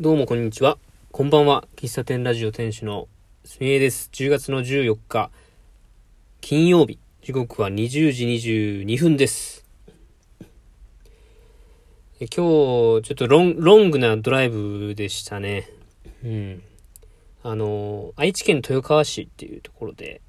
[0.00, 0.76] どうもこんにちは。
[1.12, 1.68] こんばんは。
[1.76, 3.06] 喫茶店ラジオ店主の
[3.44, 4.10] すみえです。
[4.12, 5.30] 10月の14日、
[6.40, 6.98] 金曜日。
[7.22, 9.64] 時刻は20時22分です。
[12.18, 15.70] 今日、ちょっとロンロングなドライブでしたね。
[16.24, 16.62] うん。
[17.44, 20.22] あの、愛知県豊川市っていうところで、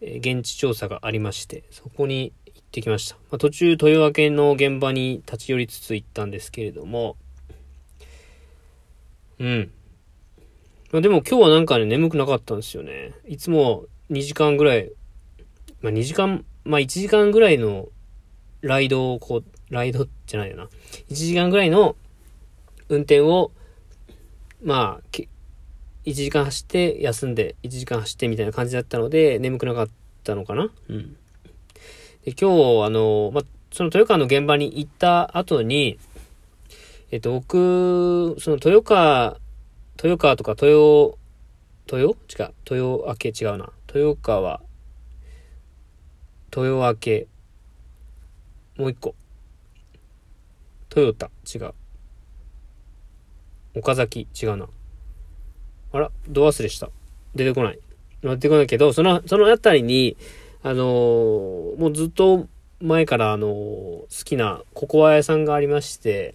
[0.00, 3.14] え現地調査がありまして、そこに行ってきました。
[3.30, 7.16] まあ、途中、豊明の現場に立ち寄りつつ行ったんですけれども、
[9.38, 9.70] うん。
[10.92, 13.12] まあ、でも今日はなんかね、眠くなかったんですよね。
[13.26, 14.90] いつも2時間ぐらい、
[15.80, 17.88] まあ2時間、まあ1時間ぐらいの
[18.62, 20.68] ライドをこう、ライドじゃないよな。
[21.10, 21.96] 1時間ぐらいの
[22.88, 23.50] 運転を、
[24.62, 25.28] まあ、け
[26.04, 29.88] 1時間走って休んで、1時間走ってみたいな感じだったので、眠くなかっ
[30.22, 31.16] たのかなうん。
[32.24, 35.98] で、今日、あの、まあ、その豊川の現場に行った後に、
[37.12, 39.38] えっと、僕、その豊川、
[40.02, 41.16] 豊川とか豊、
[41.92, 42.16] 豊？
[42.28, 42.54] 違う。
[42.68, 43.72] 豊明違うな。
[43.94, 44.60] 豊川、
[46.54, 47.26] 豊明、
[48.76, 49.14] もう一個。
[50.88, 51.74] トヨタ違う。
[53.76, 54.66] 岡崎違うな。
[55.92, 56.90] あら、ど忘れした。
[57.34, 57.78] 出てこない。
[58.22, 60.16] 出てこないけど、その、そのあたりに、
[60.62, 62.48] あのーもうずっと
[62.80, 66.34] 前からあのー好きなココア屋さんがありまして、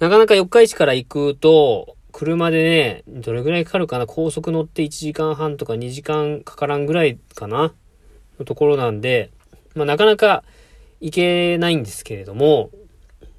[0.00, 4.06] なかなか四日市から行くと、車でね、どれぐらいかかるかな？
[4.06, 7.74] 高速乗って1時間半とか2時間かからんぐらいかな？
[8.38, 9.30] のところなんで、
[9.74, 10.42] まあなかなか
[11.00, 12.70] 行けないんですけれども、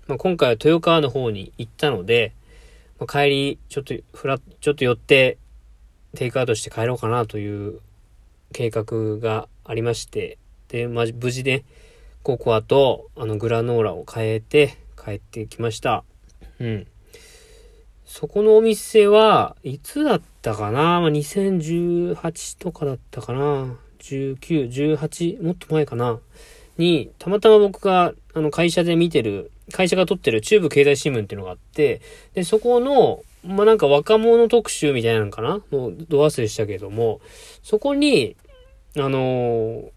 [0.08, 2.34] まあ今回は豊川の方に行ったので、
[3.00, 5.40] まあ、帰り、ちょっとふら、ちょっと寄って、
[6.16, 7.80] テイクアウトして帰ろうかなという
[8.54, 11.66] 計画がありまして、で、まあ、無事で、
[12.22, 16.04] ココアと、あの、グラノーラを変えて、帰ってきました。
[16.62, 16.88] うん。
[18.06, 21.02] そこのお店は、いつだったかな？
[21.02, 26.20] まあ、2018とかだったかな ?19、18、もっと前かな
[26.78, 32.02] に、たまたま僕が、あの、会社で見てる、会社が撮ってる中部経済新聞っていうのがあって、
[32.34, 35.62] で、そこの、まあ、なんか若者特集みたいなのかな？
[35.72, 37.22] もう、ど忘れしたけども、
[37.64, 38.36] そこに、
[38.96, 39.90] あのー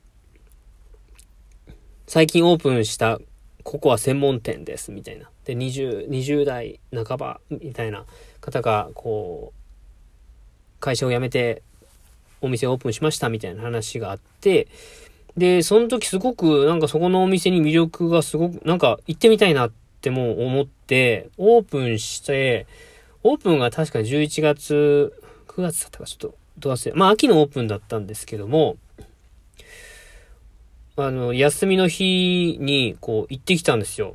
[2.07, 3.19] 最近オープンした
[3.65, 5.29] ココア専門店です、みたいな。
[5.45, 8.05] で、20、20代半ば、みたいな
[8.41, 11.63] 方が、こう、会社を辞めて、
[12.41, 14.69] お店をオープンしました、みたいな話があって、
[15.37, 22.67] で、その時すごく、なんかそこのお店に魅力がすごく、なんか行ってみたいなっても思って、オープンして、
[23.23, 25.13] オープンが確か11月、
[25.49, 28.77] 9月だったかちょっと、どう忘れ、まあ秋のオープンだったんですけども、
[30.97, 34.15] あの、休みの日に、こう、行ってきたんですよ。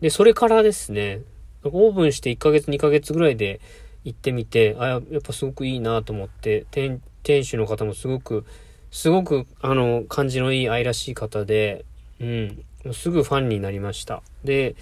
[0.00, 1.22] で、それからですね、
[1.64, 3.60] オープンして1ヶ月、2ヶ月ぐらいで
[4.04, 8.44] 行ってみて、あ、やっぱすごくいいなと思って、店、店主の方もすごく、
[8.90, 11.86] すごく、あの、感じのいい愛らしい方で、
[12.20, 14.22] うん、すぐファンになりました。
[14.44, 14.76] で、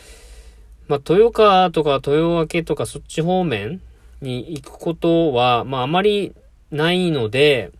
[0.88, 3.81] まあ、豊川とか豊明とかそっち方面
[4.20, 6.34] に行くことは、まあ、あまり
[6.72, 7.70] ないので、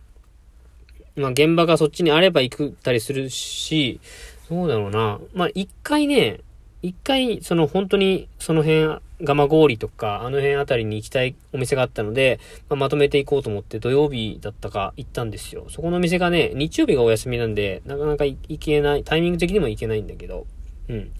[1.15, 3.99] まあ、現場がそっちにあれば行くたりするし、
[4.47, 5.19] そうだろうな。
[5.33, 6.41] まあ、一回ね、
[6.81, 12.39] 一回、その本当にその辺、蒲郡とか、あの辺あたりに行きたいお店があったので、
[12.69, 15.65] まあ、まとめていこうと思って土曜日だったか行ったんですよ。
[15.69, 20.45] そこのお店がね、日曜日がお休みなんで、なかなか行けない、タイミング的にも行けないんだけど、
[20.89, 21.11] うん。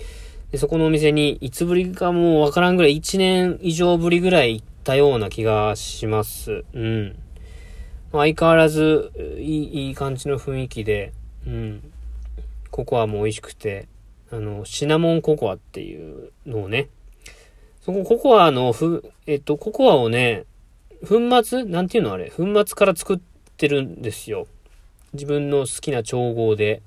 [0.51, 6.63] で、そこのお店に、いつぶりかもうわからんぐらい、1年以上ぶりぐらい行ったような気がします。
[6.73, 7.15] うん。
[8.15, 11.13] ま相変わらず、いい、いい感じの雰囲気で、
[11.45, 11.91] うん。
[12.71, 13.87] ココアも美味しくて、
[14.31, 16.89] あの、シナモンココアっていうのをね、
[17.81, 20.45] そこココアのふ、えっと、ココアをね、
[21.07, 21.65] 粉末？
[21.65, 22.31] なんていうのあれ？
[22.31, 23.19] 粉末から作っ
[23.57, 24.47] てるんですよ。
[25.13, 26.81] 自分の好きな調合で。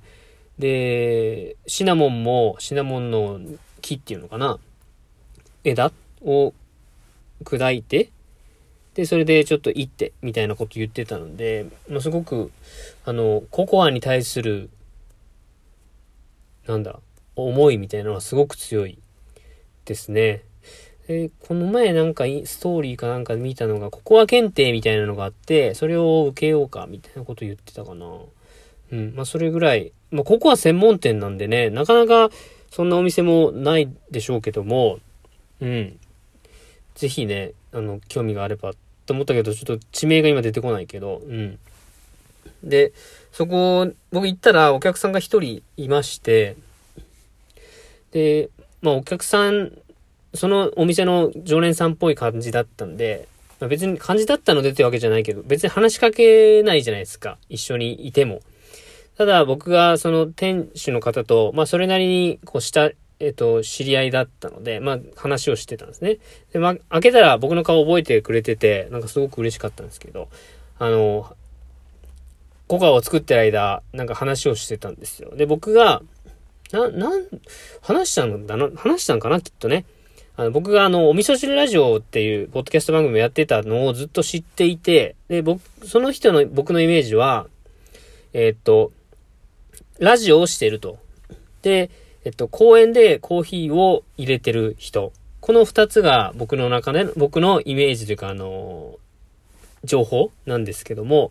[0.58, 3.40] で、シナモンも、シナモンの
[3.80, 4.58] 木っていうのかな？
[5.62, 6.52] 枝を
[7.44, 8.10] 砕いて、
[8.98, 12.50] で、それでちょっといって、みたいなこと言ってたので、まあ、すごく、
[13.04, 14.70] あの、ココアに対する、
[16.66, 16.98] なんだ、
[17.36, 18.98] 思いみたいなのはすごく強い
[19.84, 20.42] ですね。
[21.06, 28.04] で、この前なんかストーリーかなんか見たのが、ココア検定みたいなのがあって、それを受けようか、みたいなこと言ってたかな。
[28.90, 32.34] うん、まあそれぐらい、まあココア専門店なんでね、なかなか
[32.72, 34.98] そんなお店もないでしょうけども、
[35.60, 36.00] うん。
[36.96, 38.72] ぜひね、あの、興味があれば
[39.08, 41.58] って思ったけど、ちょっと地名が今出てこないけど、うん。
[42.62, 42.92] で、
[43.32, 46.56] そこ、僕行ったらお客さんが一人いまして、
[48.12, 48.50] で、
[48.82, 49.72] まあお客さん
[50.34, 53.28] そのお店の常連さんっぽい感じだったんで、
[53.60, 57.38] まあ、別に感じだったのでってわけじゃないけど、別に話しかけないじゃないですか。
[57.48, 58.40] 一緒にいても。
[59.16, 62.90] ただ僕がその店主の方と、まあそれなりにこうした、
[63.20, 66.18] えっと、知り合いだったので、まあ話をしてたんですね。
[66.52, 70.28] で、まあ開けたら僕の顔覚えてくれてて、なんかすごく嬉しかったんですけど、
[70.78, 71.34] あの、
[72.68, 75.34] コカを作ってる間、なんか話をしてたんですよ。
[75.34, 76.02] で、僕が、
[76.70, 77.24] な、なん、
[77.80, 79.84] 話したんだな、話したんかなきっとね。
[80.36, 87.48] あの、僕があの、お味噌汁ラジオっていうポッドキャスト番組をやってたのをずっと知っていて、で、僕、その人の僕のイメージは、
[88.34, 88.92] えー、っと、
[89.98, 90.98] ラジオをしてると。
[91.62, 91.90] で、
[92.28, 95.14] えっと、公園でコーヒーを入れてる人。
[95.40, 98.98] この二つが僕の中で、僕のイメージというか、あの、
[99.82, 101.30] 情報なんですけども、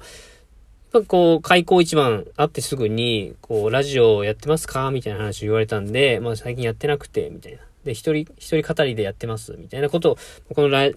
[0.91, 7.59] やっぱこう、開口一番会ってすぐに、こう、ラジオやってますかみたいな話を言われたんで、まあ最近やってなくて、みたいな。
[7.85, 10.17] で、一人、一人語りでやってます、みたいなことを、
[10.55, 10.89] このラ、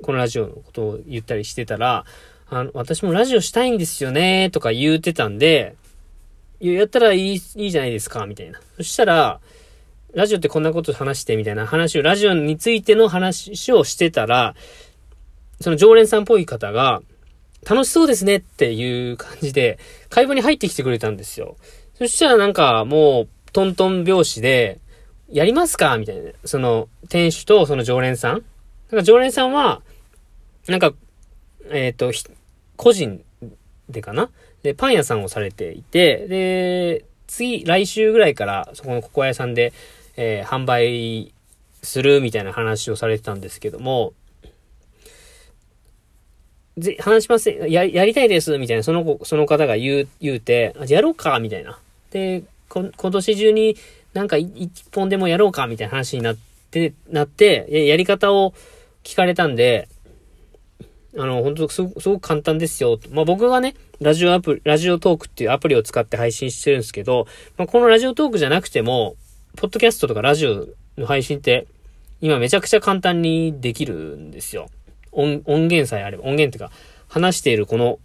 [0.00, 2.06] このラジオのことを言ったりしてたら、
[2.48, 5.76] あの、私もラジオしたいんですよね、とか言うてたんで、
[6.72, 8.60] やったらいい、いいじゃないですか、みたいな。
[8.76, 9.40] そしたら、
[10.14, 14.54] ラジオってこんなこと話して、みたいな話を、ラジオについての話をしてたら、
[15.60, 17.02] その常連さんっぽい方が、
[17.68, 19.78] 楽しそうですねっていう感じで、
[20.10, 21.56] 会話に入ってきてくれたんですよ。
[21.94, 24.80] そしたらなんかもう、トントン拍子で、
[25.30, 25.96] やりますか？
[25.96, 26.32] みたいな。
[26.44, 28.42] その、店主とその常連さん
[28.90, 29.82] なんか常連さんは、
[30.68, 30.92] なんか、
[31.70, 32.12] えっ、ー、と、
[32.76, 33.24] 個人
[33.88, 34.30] でかな？
[34.64, 39.74] で、パン屋さんをされていて、で、次、来週ぐらいからそこのココア屋さんで、
[40.16, 41.34] えー、販売
[41.82, 44.14] するみたいな話をされてたんですけども、
[46.78, 51.78] ぜ、話しません、や、やりたいです、みたいな、その子、その方が言う、言うて、あ、じゃやろうか、みたいな。
[52.10, 53.76] で、こ、今年中に
[54.14, 56.36] なんか一本でもやろうか、みたいな話になっ
[56.70, 58.54] て、なって、ややり方を
[59.02, 59.88] 聞かれたんで、
[61.16, 62.98] あの、本当すごく簡単ですよ。
[63.10, 67.26] まあ、僕がね、ラジオアプリ、ラジオトークっていうアプリを使って配信してるんですけど、
[67.56, 69.16] まあ、このラジオトークじゃなくても、
[69.56, 70.68] ポッドキャストとかラジオ
[70.98, 71.66] の配信って、
[72.20, 74.68] 今めちゃくちゃ簡単にできるんですよ。
[75.12, 76.74] 音、音源さえあれば、音源っていうか、
[77.08, 77.98] 話しているこの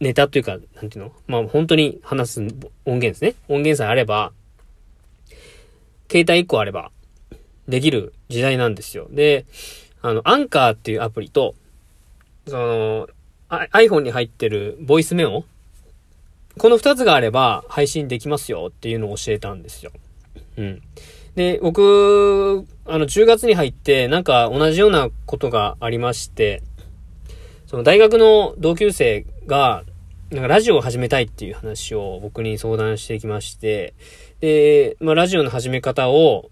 [0.00, 1.12] ネタというか、なんていうの？
[1.26, 2.50] まあ本当に話す音
[2.86, 3.34] 源ですね。
[3.48, 4.32] 音源さえあれば、
[6.10, 6.90] 携帯1個あれば、
[7.68, 9.08] できる時代なんですよ。
[9.10, 9.46] で、
[10.02, 11.54] あの、アンカーっていうアプリと、
[12.50, 13.08] その、
[13.48, 15.44] iPhone に入ってるボイスメモ？
[16.58, 19.92] この2つがあれば配信できますよっていうのを教えたんですよ。
[20.56, 20.82] うん。
[21.36, 26.62] で、僕、あの、10月に入って、なんか同じようなことがありまして、
[27.66, 29.84] その大学の同級生が、
[30.30, 33.94] なんかラジオを始めたいっていう話を僕に相談してきまして、
[34.40, 36.50] で、まあラジオの始め方を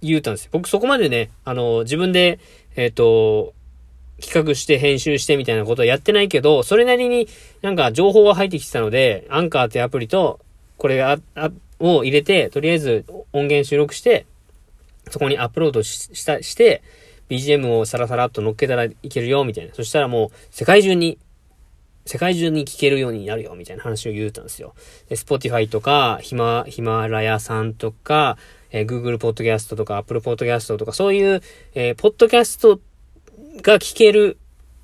[0.00, 0.50] 言うたんですよ。
[0.52, 2.40] 僕そこまでね、あの、自分で、
[2.74, 3.54] えっ、ー、と、
[4.20, 7.28] 企画して編集してみたいなことはやってないけど、それなりに
[7.62, 10.40] なんか情報が入ってきてたので、アンカーってアプリと、
[10.78, 11.18] これ、あ、
[11.78, 14.26] を入れて、とりあえず音源収録して、
[15.10, 16.82] そこにアップロードした、して、
[17.28, 19.74] BGM をサラサラっと乗っけたらいけるよ、みたいな。
[19.74, 21.18] そしたらもう、世界中に、
[22.06, 24.74] 世界中に聴けるようになるよ、みたいな話を言うたんですよ。
[25.08, 28.38] で、Spotify とか、ヒマ、ヒマラヤさんとか、
[28.70, 31.42] えー、Google Podcast とか Apple Podcast とか、そういう、
[31.74, 32.80] えー、ポッドキャスト
[33.62, 34.38] が聴ける、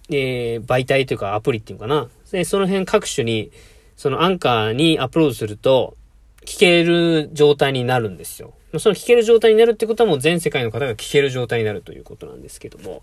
[0.08, 2.08] えー、媒体というかアプリっていうのかな。
[2.30, 3.50] で、その辺各種に、
[3.96, 5.96] そのアンカーにアップロードすると、
[6.44, 8.54] 聞ける状態になるんですよ。
[8.78, 13.02] その聞ける状態になるってことはもう全世界の方が聞ける状態になるということなんですけども、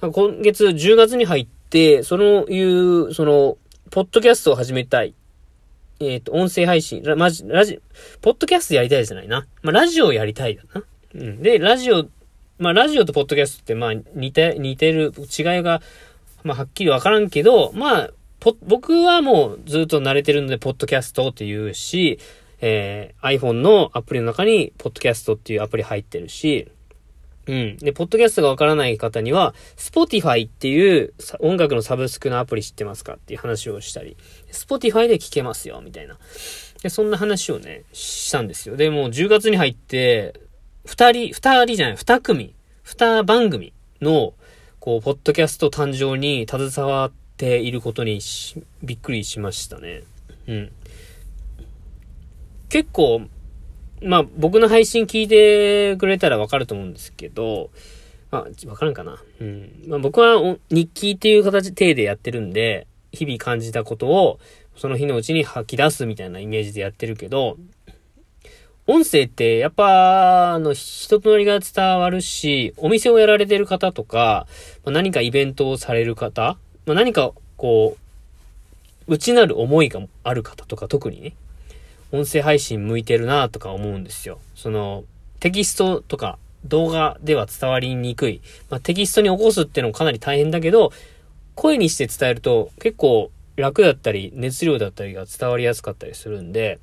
[0.00, 3.56] 今月10月に入って、そのいう、その、
[3.90, 5.14] ポッドキャストを始めたい。
[6.00, 7.80] えっ、ー、と、音声配信、ラマジ、ラジ、
[8.20, 9.46] ポッドキャストやりたいじゃないな。
[9.62, 10.82] まあ、ラジオやりたいだな。
[11.14, 11.42] うん。
[11.42, 12.06] で、ラジオ、
[12.58, 15.82] まあ、ラジオとポッドキャストって、まあ、似て、似てる違いが、
[16.44, 18.10] まあ、はっきりわからんけど、まあ、
[18.62, 22.18] 僕はもうずっと慣れてるので、ポッドキャストって言うし、
[22.60, 26.68] えー、iPhone のアプリの中に、ポッドキャストっていうアプリ入ってるし、
[27.46, 27.76] うん。
[27.78, 34.16] で、ポッドキャストがわからない方には、Spotify っていう音楽のサブスクのアプリ知ってますかっていう話をしたり、
[34.52, 36.18] Spotify で聞けますよ、みたいな。
[36.82, 38.76] で、そんな話をね、したんですよ。
[38.76, 40.34] で、もう10月に入って、
[40.84, 44.34] 二人、二人じゃない、二組、二番組の、
[44.80, 48.20] こう、ポッドキャスト誕生に携わっていることに
[48.82, 50.02] びっくりしましたね。
[50.48, 50.72] うん。
[52.68, 53.22] 結構、
[54.02, 57.70] まあ僕の配信聞いてくれたらわかると思うんですけど、
[58.30, 59.22] まあわかるかな。
[59.40, 59.84] うん。
[59.86, 64.40] まあ僕は日記っていう形、体でやってるんで、日々感じたことを
[64.76, 67.56] その日のうちに吐き出すみたいなイメージでやってるけど、
[68.86, 74.46] 音声ってやっぱ、あの、人となりが伝わるし、お店をやられてる方とか、
[74.84, 77.96] ま、何かイベントをされる方、まあ、何かこ
[79.06, 81.34] う、内なる思いがある方とか特にね、
[82.10, 84.40] 音声配信向いてるなとか思うんですよ。
[84.56, 85.04] その、
[85.38, 88.40] テキストとか動画では伝わりにくい。
[88.68, 90.92] まあ、テキストに起こすっていうのもかなり大変だけど、
[91.54, 96.80] 声にして伝えると結構楽だったり、熱量だったりが伝わりやすかったりするんで、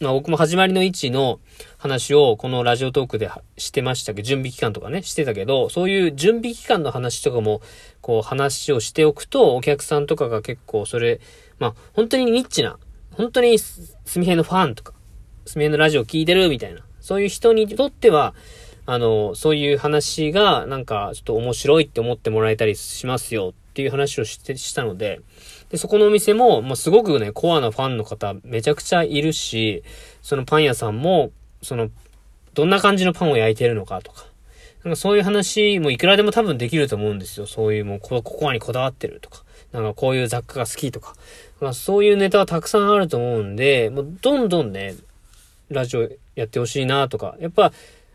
[0.00, 1.38] まあ僕も始まりの位置の
[1.78, 7.60] 話をこのラジオトークでしてましたけど、準備期間とかね、してたけど、そういう準備期間の話とかも、
[8.00, 11.20] こう話をしておくと、お客さんとかが結構それ、
[11.58, 12.76] まあ本当にニッチな、
[13.12, 14.94] 本当にすみへのファンとか、
[15.46, 18.34] すみへのラジオ聞いてるみたいな、そういう人にとっては、
[18.86, 25.20] あの、そういう話がなんかちょっと面白いって思ってもらえたりしますよっていう話をして、したので、
[25.74, 29.82] で、そこのお店も、まあ、すごくね、コアなファンの方めちゃくちゃいるし、
[30.22, 31.90] そのパン屋さんも、その、
[32.52, 34.24] どんな感じのパンを焼いてるのかとか、
[34.84, 37.46] なんかそういう話もいくらでも多分できると思うんですよ。
[37.46, 41.16] そういうもうこ、ここにこだわってるとか、なんかこういう雑貨が好きとか、
[41.60, 44.94] まあそういうネタはたくさんあると思うんで、もうどんどんね、
[45.70, 47.72] ラジオやってほしいなとか、やっぱ、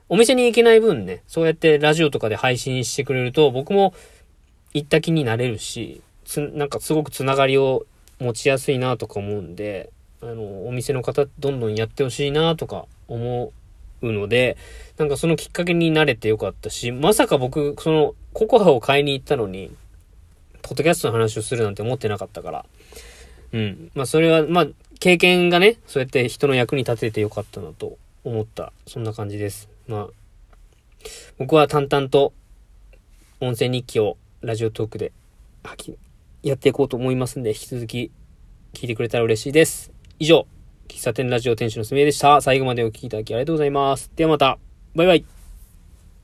[0.08, 3.94] お店に行けない分ね、そうやってラジオとかで配信してくれると、僕も
[4.74, 7.86] 行った気になれるし、つ、なんかすごくつながりを
[8.20, 9.90] 持ちやすいなとか思うんで、
[10.22, 13.52] あの、お店の方どんどんやってほしいなとか思
[14.02, 14.56] うので、
[14.98, 19.72] なんかそのきっかけになれてよかったし、まさか僕、その、ココハを買いに行ったのに、
[20.62, 22.66] ポッドキャストの話をするなんて思ってなかったから、
[23.52, 23.92] うん。
[23.96, 24.68] まあそれは、まあ、
[25.00, 29.70] 経験がね、そうやって人の役に立ててよかったなと思った、そんな感じです。
[29.88, 30.08] まあ、
[31.40, 32.34] 僕は淡々と
[33.40, 35.12] 音声日記をラジオトークで
[36.44, 38.12] やっていこうと思いますんで、引き続き
[38.74, 39.92] 聞いてくれたら嬉しいです。
[40.20, 40.48] 以上、
[40.88, 42.42] 喫茶店ラジオ店主のすみえでした。
[42.42, 44.12] 最後までお聴きいただきありがとうございます。
[44.16, 44.58] ではまた、
[44.96, 45.39] バイバイ。